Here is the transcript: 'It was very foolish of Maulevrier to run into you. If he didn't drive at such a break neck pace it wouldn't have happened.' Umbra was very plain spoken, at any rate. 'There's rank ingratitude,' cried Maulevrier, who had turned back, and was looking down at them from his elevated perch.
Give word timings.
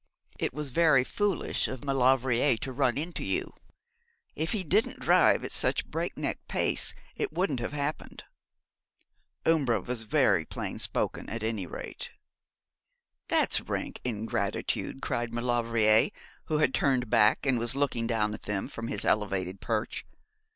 'It 0.39 0.51
was 0.51 0.71
very 0.71 1.03
foolish 1.03 1.67
of 1.67 1.83
Maulevrier 1.85 2.57
to 2.57 2.71
run 2.71 2.97
into 2.97 3.23
you. 3.23 3.53
If 4.35 4.51
he 4.51 4.63
didn't 4.63 4.99
drive 4.99 5.43
at 5.45 5.51
such 5.51 5.83
a 5.83 5.87
break 5.87 6.17
neck 6.17 6.39
pace 6.47 6.95
it 7.15 7.31
wouldn't 7.31 7.59
have 7.59 7.71
happened.' 7.73 8.23
Umbra 9.45 9.79
was 9.79 10.01
very 10.05 10.43
plain 10.43 10.79
spoken, 10.79 11.29
at 11.29 11.43
any 11.43 11.67
rate. 11.67 12.09
'There's 13.27 13.61
rank 13.61 13.99
ingratitude,' 14.03 15.03
cried 15.03 15.35
Maulevrier, 15.35 16.09
who 16.45 16.57
had 16.57 16.73
turned 16.73 17.07
back, 17.11 17.45
and 17.45 17.59
was 17.59 17.75
looking 17.75 18.07
down 18.07 18.33
at 18.33 18.41
them 18.41 18.67
from 18.67 18.87
his 18.87 19.05
elevated 19.05 19.61
perch. 19.61 20.03